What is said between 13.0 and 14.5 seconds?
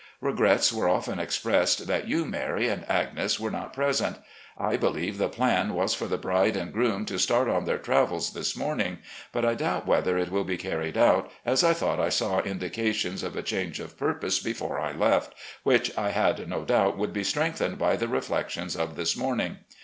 of a change of purpose